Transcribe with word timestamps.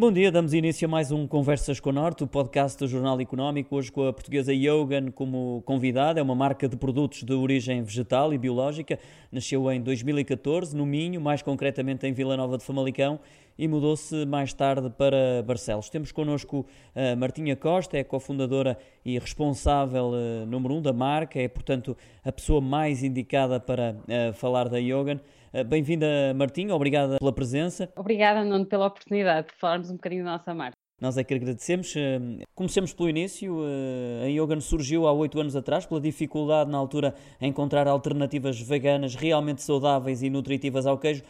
Bom 0.00 0.10
dia, 0.10 0.32
damos 0.32 0.54
início 0.54 0.88
a 0.88 0.90
mais 0.90 1.12
um 1.12 1.26
Conversas 1.26 1.78
com 1.78 1.90
o 1.90 1.92
Norte, 1.92 2.24
o 2.24 2.26
podcast 2.26 2.78
do 2.78 2.88
Jornal 2.88 3.20
Económico, 3.20 3.76
hoje 3.76 3.92
com 3.92 4.08
a 4.08 4.12
portuguesa 4.14 4.50
Yogan 4.50 5.10
como 5.10 5.62
convidada. 5.66 6.18
É 6.18 6.22
uma 6.22 6.34
marca 6.34 6.66
de 6.66 6.74
produtos 6.74 7.22
de 7.22 7.34
origem 7.34 7.82
vegetal 7.82 8.32
e 8.32 8.38
biológica. 8.38 8.98
Nasceu 9.30 9.70
em 9.70 9.78
2014 9.78 10.74
no 10.74 10.86
Minho, 10.86 11.20
mais 11.20 11.42
concretamente 11.42 12.06
em 12.06 12.14
Vila 12.14 12.34
Nova 12.34 12.56
de 12.56 12.64
Famalicão, 12.64 13.20
e 13.58 13.68
mudou-se 13.68 14.24
mais 14.24 14.54
tarde 14.54 14.88
para 14.88 15.42
Barcelos. 15.46 15.90
Temos 15.90 16.10
connosco 16.12 16.64
a 16.96 17.14
Martinha 17.14 17.54
Costa, 17.54 17.98
é 17.98 18.02
cofundadora 18.02 18.78
e 19.04 19.18
responsável 19.18 20.12
uh, 20.12 20.46
número 20.46 20.76
um 20.76 20.80
da 20.80 20.94
marca, 20.94 21.38
é 21.38 21.46
portanto 21.46 21.94
a 22.24 22.32
pessoa 22.32 22.62
mais 22.62 23.02
indicada 23.02 23.60
para 23.60 23.94
uh, 23.94 24.32
falar 24.32 24.66
da 24.70 24.78
Yogan. 24.78 25.20
Eh, 25.52 25.64
bem-vinda, 25.64 26.06
Martinho, 26.34 26.74
obrigada 26.74 27.18
pela 27.18 27.32
presença. 27.32 27.92
Obrigada, 27.96 28.44
Nuno, 28.44 28.64
pela 28.64 28.86
oportunidade 28.86 29.48
de 29.48 29.54
falarmos 29.54 29.90
um 29.90 29.94
bocadinho 29.94 30.24
da 30.24 30.32
nossa 30.32 30.54
marca. 30.54 30.76
Nós 31.00 31.16
é 31.16 31.24
que 31.24 31.34
agradecemos. 31.34 31.94
Eh, 31.96 32.20
comecemos 32.54 32.92
pelo 32.92 33.08
início. 33.08 33.56
Eh, 33.64 34.26
a 34.26 34.28
Yogan 34.28 34.60
surgiu 34.60 35.08
há 35.08 35.12
oito 35.12 35.40
anos 35.40 35.56
atrás 35.56 35.86
pela 35.86 36.00
dificuldade 36.00 36.70
na 36.70 36.78
altura 36.78 37.14
em 37.40 37.48
encontrar 37.48 37.88
alternativas 37.88 38.60
veganas 38.60 39.14
realmente 39.14 39.62
saudáveis 39.62 40.22
e 40.22 40.30
nutritivas 40.30 40.86
ao 40.86 40.98
queijo. 40.98 41.22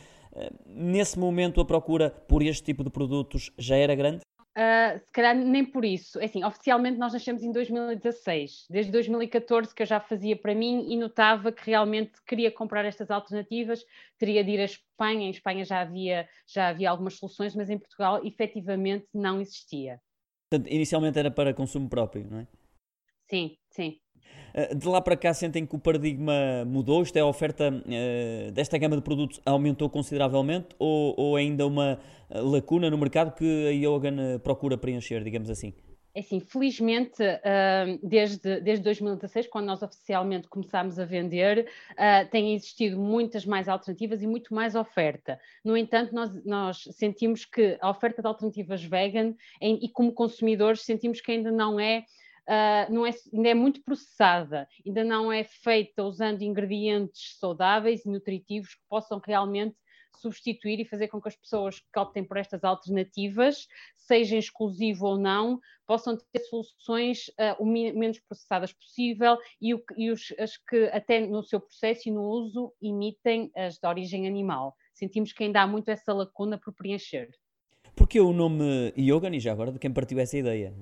Nesse 0.65 1.19
momento 1.19 1.61
a 1.61 1.65
procura 1.65 2.11
por 2.29 2.41
este 2.41 2.63
tipo 2.63 2.85
de 2.85 2.91
produtos 2.91 3.51
já 3.59 3.75
era 3.75 3.97
grande? 3.97 4.21
Uh, 4.61 4.99
se 4.99 5.11
calhar 5.11 5.35
nem 5.35 5.65
por 5.65 5.87
isso. 5.87 6.21
É 6.21 6.27
assim, 6.27 6.45
oficialmente 6.45 6.99
nós 6.99 7.15
nascemos 7.15 7.43
em 7.43 7.51
2016. 7.51 8.67
Desde 8.69 8.93
2014 8.93 9.75
que 9.75 9.83
eu 9.83 9.87
já 9.87 9.99
fazia 9.99 10.37
para 10.37 10.55
mim 10.55 10.85
e 10.93 10.99
notava 10.99 11.51
que 11.51 11.65
realmente 11.65 12.13
queria 12.27 12.51
comprar 12.51 12.85
estas 12.85 13.11
alternativas, 13.11 13.83
teria 14.19 14.45
de 14.45 14.51
ir 14.51 14.61
à 14.61 14.65
Espanha. 14.65 15.27
Em 15.27 15.31
Espanha 15.31 15.65
já 15.65 15.81
havia, 15.81 16.29
já 16.47 16.69
havia 16.69 16.91
algumas 16.91 17.15
soluções, 17.15 17.57
mas 17.57 17.71
em 17.71 17.79
Portugal 17.79 18.21
efetivamente 18.23 19.07
não 19.15 19.41
existia. 19.41 19.99
Portanto, 20.51 20.71
inicialmente 20.71 21.19
era 21.19 21.31
para 21.31 21.55
consumo 21.55 21.89
próprio, 21.89 22.29
não 22.31 22.41
é? 22.41 22.47
Sim, 23.31 23.57
sim. 23.71 23.99
Eh, 24.55 24.75
de 24.75 24.89
lá 24.89 25.01
para 25.01 25.17
cá 25.17 25.33
sentem 25.33 25.65
que 25.65 25.75
o 25.75 25.79
paradigma 25.79 26.65
mudou? 26.67 27.03
Isto 27.03 27.17
é, 27.17 27.21
a 27.21 27.27
oferta 27.27 27.71
uh, 27.71 28.51
desta 28.53 28.79
gama 28.79 28.97
de 28.97 29.03
produtos 29.03 29.41
aumentou 29.45 29.89
consideravelmente 29.89 30.69
ou, 30.79 31.15
ou 31.17 31.37
ainda 31.37 31.67
uma 31.67 31.99
eh, 32.29 32.41
lacuna 32.41 32.91
no 32.91 32.99
mercado 32.99 33.35
que 33.35 33.69
a 33.69 33.71
Yogan 33.71 34.39
procura 34.43 34.77
preencher, 34.77 35.23
digamos 35.23 35.51
assim? 35.51 35.73
É 36.13 36.19
assim, 36.21 36.41
felizmente, 36.41 37.23
desde, 38.03 38.61
desde 38.61 38.83
2016, 38.83 39.47
quando 39.47 39.67
nós 39.67 39.81
oficialmente 39.81 40.49
começámos 40.49 40.99
a 40.99 41.05
vender, 41.05 41.69
têm 42.33 42.53
existido 42.53 42.99
muitas 42.99 43.47
mais 43.47 43.69
alternativas 43.69 44.21
e 44.21 44.27
muito 44.27 44.53
mais 44.53 44.75
oferta. 44.75 45.39
No 45.65 45.77
entanto, 45.77 46.13
nós, 46.13 46.45
nós 46.45 46.89
sentimos 46.91 47.45
que 47.45 47.79
a 47.81 47.89
oferta 47.89 48.21
de 48.21 48.27
alternativas 48.27 48.83
vegan, 48.83 49.37
e 49.63 49.89
como 49.89 50.13
consumidores, 50.13 50.81
sentimos 50.81 51.21
que 51.21 51.31
ainda 51.31 51.53
não 51.53 51.79
é 51.79 52.05
uh, 52.51 52.93
não 52.93 53.07
é, 53.07 53.11
ainda 53.33 53.49
é 53.49 53.55
muito 53.55 53.83
processada, 53.83 54.67
ainda 54.85 55.05
não 55.05 55.33
é 55.33 55.45
feita 55.45 56.03
usando 56.03 56.43
ingredientes 56.43 57.39
saudáveis 57.39 58.05
e 58.05 58.11
nutritivos 58.11 58.75
que 58.75 58.83
possam 58.89 59.21
realmente 59.25 59.77
substituir 60.19 60.81
e 60.81 60.85
fazer 60.85 61.09
com 61.09 61.21
que 61.21 61.29
as 61.29 61.37
pessoas 61.37 61.79
que 61.79 61.99
optem 61.99 62.23
por 62.23 62.37
estas 62.37 62.63
alternativas, 62.63 63.67
seja 63.97 64.37
exclusivo 64.37 65.07
ou 65.07 65.19
não, 65.19 65.61
possam 65.87 66.19
ter 66.33 66.41
soluções 66.41 67.29
uh, 67.29 67.57
o 67.59 67.65
menos 67.65 68.19
processadas 68.21 68.73
possível 68.73 69.39
e, 69.61 69.73
o, 69.73 69.83
e 69.97 70.11
os, 70.11 70.35
as 70.39 70.57
que 70.57 70.85
até 70.93 71.27
no 71.27 71.43
seu 71.43 71.61
processo 71.61 72.09
e 72.09 72.13
no 72.13 72.23
uso 72.23 72.73
imitem 72.83 73.51
as 73.57 73.79
de 73.79 73.87
origem 73.87 74.27
animal. 74.27 74.75
Sentimos 74.93 75.33
que 75.33 75.45
ainda 75.45 75.63
há 75.63 75.67
muito 75.67 75.89
essa 75.89 76.13
lacuna 76.13 76.59
por 76.59 76.75
preencher. 76.75 77.31
Porque 77.97 78.21
o 78.21 78.33
nome 78.33 78.93
Yogan, 78.99 79.35
e 79.35 79.41
já 79.41 79.53
agora 79.53 79.73
de 79.73 79.79
quem 79.79 79.93
partiu 79.93 80.19
essa 80.19 80.37
ideia? 80.37 80.75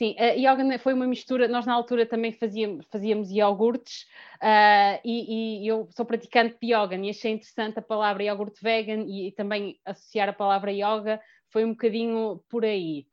Sim, 0.00 0.16
a 0.18 0.28
yoga 0.32 0.78
foi 0.78 0.94
uma 0.94 1.06
mistura, 1.06 1.46
nós 1.46 1.66
na 1.66 1.74
altura 1.74 2.06
também 2.06 2.32
fazíamos, 2.32 2.86
fazíamos 2.90 3.30
iogurtes 3.30 4.06
uh, 4.42 4.98
e, 5.04 5.60
e, 5.62 5.68
eu 5.68 5.90
sou 5.90 6.06
praticante 6.06 6.56
de 6.58 6.74
yoga 6.74 6.96
e 6.96 7.10
achei 7.10 7.32
interessante 7.32 7.78
a 7.78 7.82
palavra 7.82 8.22
iogurte 8.22 8.62
vegan 8.62 9.04
e, 9.06 9.28
e, 9.28 9.32
também 9.32 9.78
associar 9.84 10.26
a 10.30 10.32
palavra 10.32 10.72
yoga 10.72 11.20
foi 11.50 11.66
um 11.66 11.72
bocadinho 11.72 12.42
por 12.48 12.64
aí. 12.64 13.06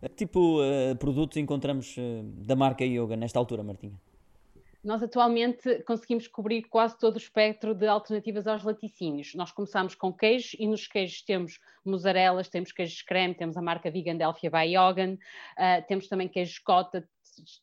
Que 0.00 0.08
tipo 0.10 0.62
uh, 0.62 0.94
produtos 0.96 1.38
encontramos 1.38 1.96
uh, 1.96 2.22
da 2.22 2.54
marca 2.54 2.84
Yoga 2.84 3.16
nesta 3.16 3.40
altura, 3.40 3.64
Martinha? 3.64 4.00
Nós 4.86 5.02
atualmente 5.02 5.82
conseguimos 5.82 6.28
cobrir 6.28 6.62
quase 6.62 6.96
todo 6.96 7.16
o 7.16 7.18
espectro 7.18 7.74
de 7.74 7.88
alternativas 7.88 8.46
aos 8.46 8.62
laticínios. 8.62 9.34
Nós 9.34 9.50
começamos 9.50 9.96
com 9.96 10.12
queijos 10.12 10.54
e 10.60 10.68
nos 10.68 10.86
queijos 10.86 11.22
temos 11.22 11.58
mussarelas, 11.84 12.48
temos 12.48 12.70
queijos 12.70 13.02
creme, 13.02 13.34
temos 13.34 13.56
a 13.56 13.62
marca 13.62 13.90
Vegan 13.90 14.16
Delphia 14.16 14.48
by 14.48 14.76
Yogan, 14.76 15.14
uh, 15.14 15.86
temos 15.88 16.06
também 16.06 16.28
queijos 16.28 16.60
cota, 16.60 17.04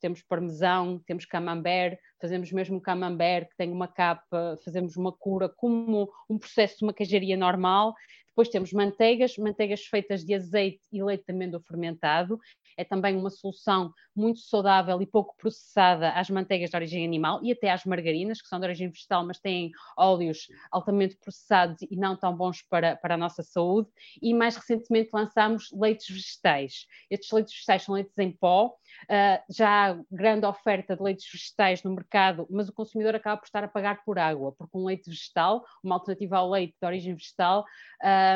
temos 0.01 0.21
parmesão, 0.21 0.99
temos 1.07 1.25
camembert, 1.25 1.97
fazemos 2.19 2.51
mesmo 2.51 2.81
camembert 2.81 3.47
que 3.47 3.55
tem 3.55 3.71
uma 3.71 3.87
capa, 3.87 4.57
fazemos 4.63 4.97
uma 4.97 5.13
cura 5.13 5.47
como 5.47 6.11
um 6.29 6.37
processo 6.37 6.79
de 6.79 6.83
uma 6.83 6.93
queijaria 6.93 7.37
normal. 7.37 7.95
Depois 8.33 8.49
temos 8.49 8.73
manteigas, 8.73 9.37
manteigas 9.37 9.85
feitas 9.85 10.25
de 10.25 10.33
azeite 10.33 10.81
e 10.91 11.03
leite 11.03 11.23
de 11.27 11.31
amêndoa 11.31 11.61
fermentado 11.61 12.39
é 12.77 12.83
também 12.83 13.15
uma 13.15 13.29
solução 13.29 13.93
muito 14.15 14.39
saudável 14.39 15.01
e 15.01 15.05
pouco 15.05 15.35
processada 15.37 16.09
às 16.11 16.29
manteigas 16.29 16.69
de 16.69 16.75
origem 16.75 17.05
animal 17.05 17.39
e 17.43 17.51
até 17.51 17.71
às 17.71 17.85
margarinas, 17.85 18.41
que 18.41 18.47
são 18.47 18.59
de 18.59 18.65
origem 18.65 18.89
vegetal, 18.89 19.25
mas 19.25 19.39
têm 19.39 19.71
óleos 19.97 20.47
altamente 20.71 21.15
processados 21.17 21.81
e 21.81 21.95
não 21.95 22.15
tão 22.15 22.35
bons 22.35 22.61
para, 22.63 22.95
para 22.95 23.15
a 23.15 23.17
nossa 23.17 23.43
saúde. 23.43 23.89
E 24.21 24.33
mais 24.33 24.55
recentemente 24.55 25.09
lançámos 25.13 25.69
leites 25.71 26.07
vegetais. 26.09 26.85
Estes 27.09 27.31
leites 27.31 27.53
vegetais 27.53 27.83
são 27.83 27.95
leites 27.95 28.17
em 28.17 28.31
pó, 28.31 28.75
Uh, 29.03 29.41
já 29.49 29.91
há 29.91 29.99
grande 30.09 30.45
oferta 30.45 30.95
de 30.95 31.03
leites 31.03 31.25
vegetais 31.29 31.83
no 31.83 31.93
mercado, 31.93 32.47
mas 32.49 32.69
o 32.69 32.73
consumidor 32.73 33.15
acaba 33.15 33.37
por 33.37 33.45
estar 33.45 33.63
a 33.63 33.67
pagar 33.67 34.03
por 34.03 34.17
água, 34.17 34.53
porque 34.53 34.77
um 34.77 34.85
leite 34.85 35.09
vegetal, 35.09 35.65
uma 35.83 35.95
alternativa 35.95 36.37
ao 36.37 36.49
leite 36.49 36.75
de 36.79 36.87
origem 36.87 37.13
vegetal, 37.13 37.65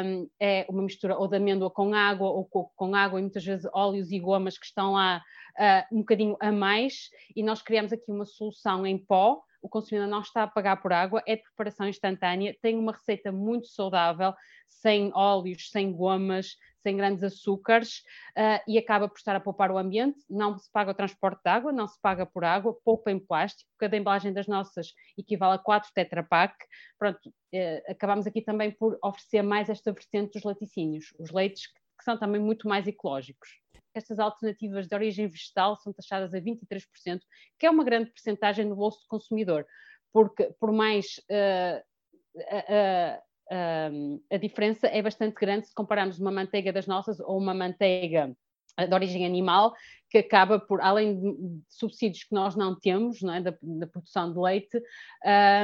um, 0.03 0.29
é 0.39 0.65
uma 0.69 0.83
mistura 0.83 1.17
ou 1.17 1.27
de 1.27 1.37
amêndoa 1.37 1.69
com 1.69 1.93
água 1.93 2.29
ou 2.29 2.45
coco 2.45 2.71
com 2.75 2.95
água 2.95 3.19
e 3.19 3.23
muitas 3.23 3.43
vezes 3.43 3.69
óleos 3.73 4.11
e 4.11 4.19
gomas 4.19 4.57
que 4.57 4.65
estão 4.65 4.93
lá 4.93 5.21
uh, 5.57 5.95
um 5.95 5.99
bocadinho 5.99 6.37
a 6.39 6.51
mais, 6.51 7.09
e 7.35 7.43
nós 7.43 7.61
criamos 7.61 7.91
aqui 7.91 8.11
uma 8.11 8.25
solução 8.25 8.85
em 8.85 8.97
pó. 8.97 9.41
O 9.61 9.69
consumidor 9.69 10.07
não 10.07 10.21
está 10.21 10.43
a 10.43 10.47
pagar 10.47 10.81
por 10.81 10.93
água, 10.93 11.23
é 11.25 11.35
de 11.35 11.43
preparação 11.43 11.87
instantânea, 11.87 12.55
tem 12.61 12.77
uma 12.77 12.91
receita 12.91 13.31
muito 13.31 13.67
saudável, 13.67 14.33
sem 14.67 15.11
óleos, 15.13 15.69
sem 15.71 15.91
gomas, 15.91 16.55
sem 16.87 16.95
grandes 16.95 17.23
açúcares 17.23 18.03
uh, 18.37 18.63
e 18.67 18.77
acaba 18.77 19.09
por 19.09 19.17
estar 19.17 19.35
a 19.35 19.39
poupar 19.39 19.71
o 19.71 19.77
ambiente. 19.77 20.19
Não 20.29 20.57
se 20.57 20.71
paga 20.71 20.91
o 20.91 20.93
transporte 20.93 21.41
de 21.43 21.49
água, 21.49 21.71
não 21.71 21.87
se 21.87 21.99
paga 21.99 22.25
por 22.25 22.45
água, 22.45 22.77
poupa 22.83 23.11
em 23.11 23.19
plástico. 23.19 23.69
Cada 23.77 23.97
embalagem 23.97 24.31
das 24.31 24.47
nossas 24.47 24.93
equivale 25.17 25.55
a 25.55 25.57
4 25.57 25.91
Tetra 25.93 26.23
Pak. 26.23 26.55
Pronto, 26.97 27.29
uh, 27.29 27.91
acabamos 27.91 28.25
aqui 28.25 28.41
também 28.41 28.71
por 28.71 28.97
oferecer 29.03 29.41
mais 29.41 29.69
esta 29.69 29.91
vertente 29.91 30.33
dos 30.33 30.43
laticínios, 30.43 31.13
os 31.19 31.31
leites 31.31 31.67
que, 31.67 31.79
que 31.97 32.03
são 32.03 32.17
também 32.17 32.41
muito 32.41 32.67
mais 32.67 32.87
ecológicos. 32.87 33.49
Estas 33.93 34.19
alternativas 34.19 34.87
de 34.87 34.95
origem 34.95 35.27
vegetal 35.27 35.75
são 35.77 35.91
taxadas 35.91 36.33
a 36.33 36.39
23%, 36.39 37.19
que 37.57 37.65
é 37.65 37.69
uma 37.69 37.83
grande 37.83 38.11
percentagem 38.11 38.65
no 38.65 38.75
bolso 38.75 39.01
do 39.01 39.07
consumidor, 39.07 39.65
porque 40.13 40.53
por 40.59 40.71
mais 40.71 41.19
uh, 41.31 41.81
uh, 42.37 43.23
a 44.31 44.37
diferença 44.37 44.87
é 44.87 45.01
bastante 45.01 45.35
grande 45.35 45.67
se 45.67 45.73
compararmos 45.73 46.19
uma 46.19 46.31
manteiga 46.31 46.71
das 46.71 46.85
nossas 46.85 47.19
ou 47.19 47.37
uma 47.37 47.53
manteiga 47.53 48.35
de 48.85 48.93
origem 48.93 49.25
animal, 49.25 49.73
que 50.09 50.19
acaba 50.19 50.59
por, 50.59 50.81
além 50.81 51.19
de 51.19 51.61
subsídios 51.67 52.23
que 52.23 52.33
nós 52.33 52.55
não 52.55 52.77
temos, 52.79 53.21
não 53.21 53.33
é, 53.33 53.41
da, 53.41 53.57
da, 53.61 53.87
produção 53.87 54.31
de 54.31 54.39
leite, 54.39 54.81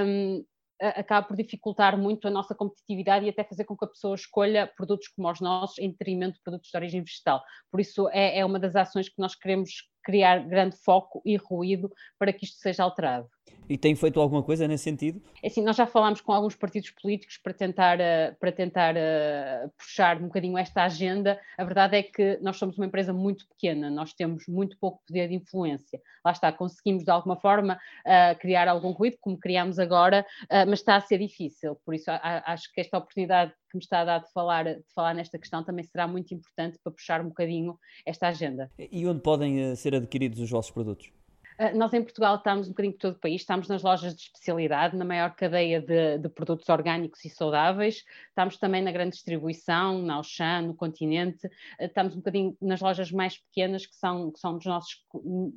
um, 0.04 0.44
acaba 0.90 1.28
por 1.28 1.38
dificultar 1.38 1.98
muito 1.98 2.28
a 2.28 2.32
nossa 2.32 2.54
competitividade 2.54 3.26
e 3.26 3.30
até 3.30 3.44
fazer 3.44 3.66
com 3.66 3.76
que 3.76 3.86
a 3.86 3.88
pessoa 3.88 4.16
escolha 4.16 4.72
produtos 4.76 5.08
como 5.10 5.30
os 5.32 5.40
nossos 5.40 5.78
em 5.80 5.90
detrimento 5.90 6.36
de 6.36 6.44
produtos 6.44 6.70
de 6.70 6.78
origem 6.78 7.04
vegetal. 7.04 7.42
Por 7.72 7.80
isso 7.80 8.10
é, 8.10 8.40
é 8.40 8.46
uma 8.46 8.60
das 8.60 8.76
ações 8.76 9.10
que 9.10 9.20
nós 9.20 9.36
queremos 9.36 9.93
criar 10.04 10.40
grande 10.48 10.76
foco 10.76 11.22
e 11.26 11.36
ruído 11.36 11.92
para 12.20 12.34
que 12.34 12.46
isto 12.46 12.58
seja 12.58 12.84
alterado. 12.84 13.30
E 13.70 13.78
tem 13.78 13.96
feito 13.96 14.20
alguma 14.20 14.44
coisa 14.44 14.68
nesse 14.68 14.84
sentido? 14.84 15.22
É 15.42 15.48
assim, 15.48 15.64
nós 15.64 15.76
já 15.76 15.86
falámos 15.86 16.20
com 16.22 16.34
alguns 16.34 16.56
partidos 16.56 16.90
políticos 16.92 17.38
para 17.38 17.54
tentar, 17.54 17.98
uh, 18.00 18.36
para 18.40 18.52
tentar 18.52 18.96
uh, 18.96 19.72
puxar 19.78 20.18
um 20.18 20.26
bocadinho 20.28 20.58
esta 20.58 20.84
agenda. 20.84 21.40
A 21.58 21.64
verdade 21.64 21.98
é 21.98 22.04
que 22.04 22.38
nós 22.42 22.58
somos 22.58 22.78
uma 22.78 22.86
empresa 22.86 23.14
muito 23.14 23.48
pequena, 23.48 23.90
nós 23.90 24.14
temos 24.14 24.48
muito 24.48 24.78
pouco 24.78 25.02
poder 25.08 25.30
de 25.30 25.36
influência. 25.36 26.02
Lá 26.26 26.32
está, 26.32 26.52
conseguimos 26.52 27.04
de 27.04 27.12
alguma 27.12 27.38
forma 27.38 27.80
uh, 28.06 28.38
criar 28.40 28.68
algum 28.68 28.92
ruído, 28.92 29.18
como 29.22 29.38
criamos 29.38 29.80
agora, 29.80 30.26
mas 30.68 30.80
está 30.80 30.96
a 30.96 31.02
ser 31.02 31.18
difícil. 31.18 31.76
Por 31.86 31.94
isso, 31.94 32.10
acho 32.12 32.72
que 32.72 32.82
esta 32.82 32.98
oportunidade 32.98 33.54
que 33.74 33.78
me 33.78 33.84
está 33.84 34.02
a 34.02 34.06
dar 34.06 34.20
de 34.20 34.32
falar, 34.32 34.66
de 34.66 34.94
falar 34.94 35.16
nesta 35.16 35.40
questão 35.40 35.64
também 35.64 35.84
será 35.84 36.08
muito 36.08 36.34
importante 36.34 36.78
para 36.84 36.94
puxar 36.94 37.22
um 37.22 37.30
bocadinho 37.30 37.78
esta 38.06 38.28
agenda. 38.28 38.72
E 38.78 39.06
onde 39.08 39.22
podem 39.22 39.76
ser 39.76 39.96
adquiridos 39.96 40.40
os 40.40 40.50
vossos 40.50 40.72
produtos? 40.72 41.12
Ah, 41.58 41.72
nós 41.74 41.94
em 41.94 42.02
Portugal 42.02 42.36
estamos 42.36 42.68
um 42.68 42.72
bocadinho 42.72 42.94
por 42.94 43.00
todo 43.00 43.16
o 43.16 43.20
país, 43.20 43.42
estamos 43.42 43.68
nas 43.68 43.84
lojas 43.84 44.16
de 44.16 44.24
especialidade, 44.24 44.96
na 44.98 45.06
maior 45.06 45.36
cadeia 45.36 45.82
de, 45.82 46.18
de 46.18 46.30
produtos 46.30 46.68
orgânicos 46.70 47.24
e 47.26 47.30
saudáveis, 47.30 48.04
estamos 48.30 48.58
também 48.58 48.82
na 48.82 48.92
grande 48.92 49.12
distribuição, 49.12 50.02
na 50.02 50.16
Auchan, 50.16 50.62
no 50.64 50.76
continente, 50.76 51.48
ah, 51.80 51.86
estamos 51.86 52.14
um 52.14 52.18
bocadinho 52.18 52.58
nas 52.62 52.82
lojas 52.82 53.12
mais 53.12 53.38
pequenas, 53.38 53.86
que 53.86 53.96
são, 53.96 54.32
que 54.32 54.40
são 54.40 54.58
dos 54.58 54.66
nossos 54.66 55.04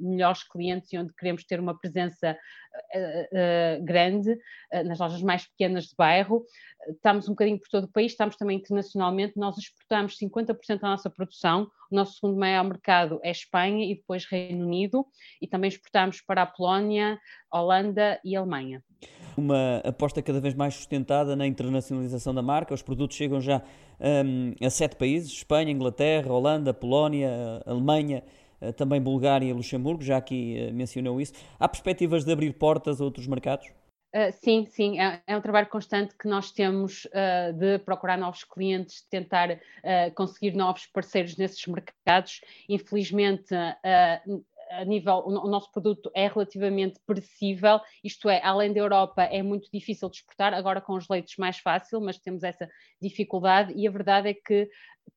melhores 0.00 0.42
clientes 0.42 0.92
e 0.92 0.98
onde 0.98 1.14
queremos 1.14 1.44
ter 1.44 1.60
uma 1.60 1.78
presença 1.78 2.36
uh, 2.94 3.78
uh, 3.78 3.84
grande, 3.84 4.32
uh, 4.32 4.84
nas 4.84 4.98
lojas 4.98 5.22
mais 5.22 5.46
pequenas 5.46 5.84
de 5.84 5.94
bairro, 5.96 6.44
estamos 6.88 7.26
um 7.26 7.32
bocadinho 7.32 7.58
por 7.58 7.68
todo 7.68 7.84
o 7.84 7.92
país, 7.92 8.12
estamos 8.12 8.36
também 8.36 8.58
internacionalmente, 8.58 9.34
nós 9.36 9.56
exportamos 9.58 10.16
50% 10.18 10.80
da 10.80 10.88
nossa 10.88 11.10
produção, 11.10 11.70
o 11.90 11.94
nosso 11.94 12.14
segundo 12.14 12.38
maior 12.38 12.64
mercado 12.64 13.20
é 13.22 13.30
Espanha 13.30 13.84
e 13.84 13.94
depois 13.94 14.24
Reino 14.24 14.66
Unido, 14.66 15.06
e 15.40 15.46
também 15.46 15.68
exportamos 15.68 16.20
para 16.20 16.42
a 16.42 16.46
Polónia, 16.46 17.18
Holanda 17.52 18.20
e 18.24 18.36
Alemanha. 18.36 18.82
Uma 19.36 19.78
aposta 19.84 20.22
cada 20.22 20.40
vez 20.40 20.54
mais 20.54 20.74
sustentada 20.74 21.36
na 21.36 21.46
internacionalização 21.46 22.34
da 22.34 22.42
marca, 22.42 22.72
os 22.72 22.82
produtos 22.82 23.16
chegam 23.16 23.40
já 23.40 23.62
um, 24.00 24.52
a 24.64 24.70
sete 24.70 24.96
países: 24.96 25.30
Espanha, 25.30 25.70
Inglaterra, 25.70 26.32
Holanda, 26.32 26.72
Polónia, 26.72 27.62
Alemanha 27.66 28.22
eh, 28.60 28.72
também 28.72 29.00
Bulgária 29.00 29.46
e 29.46 29.52
Luxemburgo, 29.52 30.02
já 30.02 30.16
aqui 30.16 30.56
eh, 30.58 30.72
mencionou 30.72 31.20
isso. 31.20 31.34
Há 31.58 31.68
perspectivas 31.68 32.24
de 32.24 32.32
abrir 32.32 32.52
portas 32.54 33.00
a 33.00 33.04
outros 33.04 33.26
mercados? 33.26 33.68
Uh, 34.16 34.32
sim, 34.42 34.64
sim, 34.64 34.98
é, 34.98 35.20
é, 35.26 35.36
um 35.36 35.42
trabalho 35.42 35.66
constante 35.66 36.14
que 36.16 36.26
nós 36.26 36.50
temos 36.50 37.04
uh, 37.04 37.52
de 37.52 37.78
procurar 37.80 38.16
novos 38.16 38.44
clientes, 38.44 39.02
de 39.02 39.08
tentar 39.10 39.50
uh, 39.50 40.14
conseguir 40.14 40.52
novos 40.52 40.86
parceiros 40.86 41.36
nesses 41.36 41.66
mercados. 41.66 42.40
Infelizmente, 42.66 43.54
a 44.70 44.84
nível, 44.86 45.22
o 45.26 45.48
nosso 45.48 45.70
produto 45.70 46.10
é 46.14 46.28
relativamente 46.28 46.98
perecível, 47.06 47.78
isto 48.02 48.28
é, 48.28 48.40
além 48.42 48.72
da 48.72 48.80
Europa 48.80 49.22
é 49.22 49.42
muito 49.42 49.70
difícil 49.70 50.08
de 50.08 50.16
exportar, 50.16 50.54
agora 50.54 50.80
com 50.80 50.94
os 50.94 51.06
leitos 51.08 51.36
mais 51.36 51.58
fácil, 51.58 52.00
mas 52.00 52.18
temos 52.18 52.42
essa 52.42 52.68
dificuldade 53.00 53.72
e 53.76 53.86
a 53.86 53.90
verdade 53.90 54.30
é 54.30 54.34
que 54.34 54.68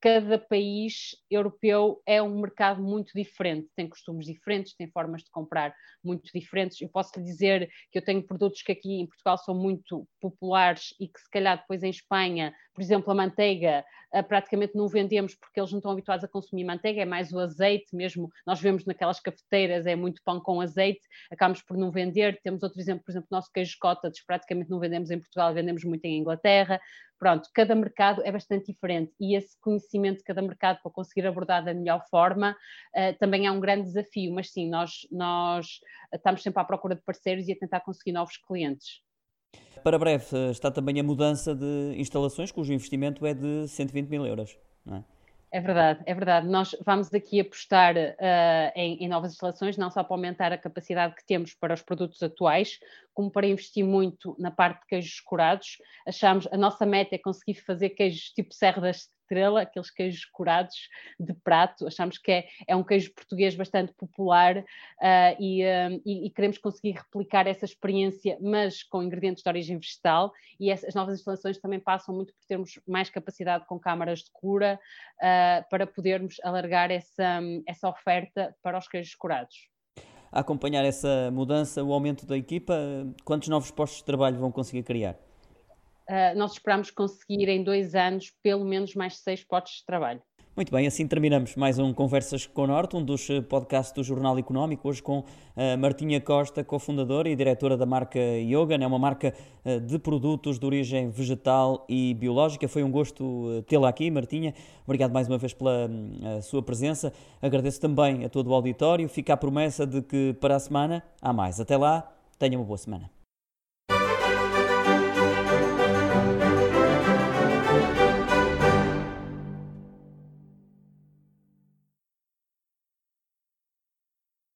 cada 0.02 0.38
país 0.38 1.16
europeu 1.30 2.02
é 2.06 2.22
um 2.22 2.40
mercado 2.40 2.82
muito 2.82 3.12
diferente, 3.14 3.68
tem 3.76 3.88
costumes 3.88 4.26
diferentes, 4.26 4.74
tem 4.76 4.90
formas 4.90 5.24
de 5.24 5.32
comprar 5.32 5.74
muito 6.04 6.32
diferentes. 6.34 6.80
Eu 6.80 6.90
posso 6.90 7.12
lhe 7.18 7.26
dizer 7.26 7.70
que 7.92 7.98
eu 7.98 8.02
tenho 8.02 8.24
produtos 8.24 8.62
que 8.62 8.72
aqui 8.72 9.02
em 9.02 9.08
Portugal 9.08 9.38
são 9.38 9.56
muito 9.56 10.08
populares 10.22 10.94
e 11.00 11.08
que 11.08 11.20
se 11.20 11.30
calhar 11.30 11.58
depois 11.58 11.84
em 11.84 11.90
Espanha, 11.90 12.54
por 12.74 12.82
exemplo, 12.82 13.12
a 13.12 13.16
manteiga, 13.16 13.84
uh, 14.14 14.24
praticamente 14.24 14.76
não 14.76 14.88
vendemos 14.88 15.36
porque 15.36 15.60
eles 15.60 15.72
não 15.72 15.80
estão 15.80 15.92
habituados 15.92 16.24
a 16.24 16.28
consumir 16.28 16.64
manteiga, 16.64 17.02
é 17.02 17.06
mais 17.06 17.32
o 17.34 17.40
azeite 17.40 17.94
mesmo. 17.94 18.30
Nós 18.46 18.62
vemos 18.62 18.86
naquelas 18.86 19.20
cafeteiras, 19.20 19.86
é 19.86 19.96
muito 19.96 20.22
pão 20.24 20.40
com 20.40 20.62
azeite, 20.62 21.02
acabamos 21.32 21.62
por 21.62 21.76
não 21.76 21.92
vender. 21.92 22.40
Temos 22.42 22.64
outro 22.64 22.80
exemplo, 22.80 23.04
por 23.04 23.12
exemplo, 23.12 23.28
o 23.32 23.36
nosso 23.36 23.52
queijo 23.52 23.76
cottage, 23.82 24.24
praticamente 24.26 24.70
não 24.70 24.80
vendemos 24.80 25.12
em 25.12 25.20
Portugal, 25.20 25.54
vendemos 25.54 25.84
muito 25.84 26.06
em 26.06 26.20
Inglaterra. 26.20 26.80
Pronto, 27.20 27.50
cada 27.54 27.76
mercado 27.76 28.22
é 28.24 28.32
bastante 28.32 28.68
diferente 28.68 29.14
e 29.20 29.36
esse 29.36 29.60
conhecimento 29.60 30.20
de 30.20 30.24
cada 30.24 30.42
mercado 30.42 30.80
para 30.82 30.90
conseguir 30.90 31.28
abordar 31.28 31.64
da 31.66 31.74
melhor 31.74 32.02
forma 32.10 32.56
uh, 32.96 33.20
também 33.20 33.46
é 33.46 33.52
um 33.52 33.60
grande 33.60 33.84
desafio, 33.84 34.34
mas 34.34 34.52
sim, 34.52 34.70
nós, 34.70 35.06
nós 35.12 35.82
estamos 36.14 36.42
sempre 36.42 36.62
à 36.62 36.64
procura 36.64 36.96
de 36.96 37.02
parceiros 37.02 37.48
e 37.50 37.52
a 37.52 37.58
tentar 37.58 37.82
conseguir 37.82 38.14
novos 38.14 38.38
clientes. 38.38 39.02
Para 39.84 40.00
breve 40.00 40.26
eh, 40.34 40.52
está 40.52 40.70
também 40.70 41.00
a 41.00 41.04
mudança 41.04 41.56
de 41.56 41.94
instalações, 41.98 42.52
cujo 42.52 42.72
investimento 42.74 43.26
é 43.26 43.34
de 43.34 43.68
120 43.68 44.08
mil 44.10 44.26
euros, 44.26 44.58
não 44.86 44.98
é? 44.98 45.04
É 45.52 45.60
verdade, 45.60 46.04
é 46.06 46.14
verdade. 46.14 46.48
Nós 46.48 46.76
vamos 46.86 47.12
aqui 47.12 47.40
apostar 47.40 47.96
uh, 47.96 48.72
em, 48.76 49.04
em, 49.04 49.08
novas 49.08 49.32
instalações, 49.32 49.78
não 49.78 49.90
só 49.90 50.04
para 50.04 50.16
aumentar 50.16 50.52
a 50.54 50.58
capacidade 50.58 51.16
que 51.16 51.26
temos 51.26 51.56
para 51.56 51.74
os 51.74 51.82
produtos 51.82 52.22
atuais, 52.22 52.78
como 53.16 53.32
para 53.32 53.48
investir 53.48 53.84
muito 53.84 54.36
na 54.38 54.52
parte 54.52 54.82
de 54.82 54.86
queijos 54.86 55.20
curados. 55.22 55.78
Achamos, 56.08 56.48
a 56.52 56.58
nossa 56.58 56.86
meta 56.86 57.16
é 57.16 57.18
conseguir 57.18 57.56
fazer 57.62 57.90
queijos 57.90 58.32
tipo 58.32 58.54
Serra 58.54 58.82
das 58.82 59.10
estrela, 59.30 59.62
aqueles 59.62 59.92
queijos 59.92 60.26
curados 60.26 60.90
de 61.20 61.34
prato. 61.34 61.86
Achamos 61.86 62.18
que 62.18 62.32
é, 62.32 62.48
é 62.68 62.76
um 62.76 62.84
queijo 62.84 63.14
português 63.14 63.56
bastante 63.56 63.94
popular 63.94 64.58
uh, 64.58 64.64
e, 65.40 65.64
uh, 65.64 66.02
e, 66.06 66.26
e, 66.26 66.30
queremos 66.32 66.58
conseguir 66.58 66.92
replicar 66.92 67.46
essa 67.48 67.66
experiência, 67.66 68.38
mas 68.42 68.82
com 68.84 69.04
ingredientes 69.04 69.44
de 69.44 69.50
origem 69.50 69.78
vegetal. 69.78 70.34
E 70.60 70.72
as 70.72 70.96
novas 70.96 71.20
instalações 71.20 71.60
também 71.60 71.80
passam 71.80 72.16
muito 72.16 72.34
por 72.34 72.46
termos 72.48 72.80
mais 72.88 73.10
capacidade 73.10 73.66
com 73.68 73.80
câmaras 73.80 74.20
de 74.20 74.32
cura 74.34 74.80
uh, 75.18 75.70
para 75.70 75.86
podermos 75.86 76.38
alargar 76.44 76.90
essa, 76.90 77.40
essa 77.68 77.88
oferta 77.88 78.56
para 78.64 78.78
os 78.78 78.88
queijos 78.88 79.14
curados. 79.16 79.70
A 80.32 80.42
acompanhar 80.42 80.86
essa 80.86 81.32
mudança, 81.32 81.84
o 81.84 81.92
aumento 81.92 82.26
da 82.26 82.38
equipa, 82.38 82.76
quantos 83.24 83.50
novos 83.50 83.72
postos 83.72 84.00
de 84.00 84.06
trabalho 84.06 84.38
vão 84.38 84.52
conseguir 84.52 84.84
criar? 84.84 85.29
Uh, 86.10 86.38
nós 86.38 86.54
esperamos 86.54 86.92
conseguir 86.92 87.48
em 87.48 87.64
dois 87.64 87.96
anos 87.96 88.34
pelo 88.42 88.66
menos 88.66 88.96
mais 88.96 89.18
seis 89.18 89.44
postos 89.44 89.80
de 89.80 89.86
trabalho. 89.86 90.22
Muito 90.56 90.74
bem, 90.74 90.86
assim 90.86 91.08
terminamos 91.08 91.56
mais 91.56 91.80
um 91.80 91.94
Conversas 91.94 92.46
com 92.46 92.64
o 92.64 92.68
Norte, 92.68 92.94
um 92.94 93.06
dos 93.06 93.30
eh, 93.30 93.40
podcasts 93.40 93.94
do 93.94 94.04
Jornal 94.04 94.38
Económico, 94.38 94.90
hoje 94.90 95.02
com 95.02 95.24
a 95.56 95.62
eh, 95.62 95.78
Martinha 95.78 96.20
Costa, 96.20 96.66
cofundadora 96.66 97.30
e 97.30 97.36
diretora 97.36 97.78
da 97.78 97.86
marca 97.86 98.20
Yogan, 98.20 98.84
é 98.84 98.88
uma 98.88 99.00
marca 99.00 99.34
de 99.88 100.00
produtos 100.00 100.60
de 100.60 100.66
origem 100.66 101.10
vegetal 101.12 101.86
e 101.88 102.14
biológica. 102.16 102.68
Foi 102.68 102.84
um 102.84 102.92
gosto 102.92 103.64
tê-la 103.68 103.88
aqui, 103.88 104.10
Martinha. 104.10 104.54
Obrigado 104.84 105.14
mais 105.14 105.28
uma 105.28 105.38
vez 105.38 105.54
pela 105.54 105.88
hum, 105.88 106.42
sua 106.42 106.62
presença. 106.64 107.14
Agradeço 107.42 107.80
também 107.80 108.26
a 108.26 108.30
todo 108.30 108.50
o 108.50 108.54
auditório. 108.54 109.08
Fica 109.08 109.34
a 109.34 109.38
promessa 109.38 109.86
de 109.86 110.02
que 110.02 110.34
para 110.42 110.56
a 110.56 110.60
semana 110.60 111.04
há 111.22 111.32
mais. 111.32 111.60
Até 111.60 111.78
lá, 111.78 112.12
tenha 112.40 112.58
uma 112.58 112.66
boa 112.66 112.78
semana. 112.78 113.19